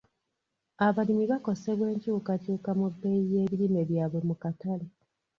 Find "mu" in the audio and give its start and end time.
2.79-2.87, 4.27-4.35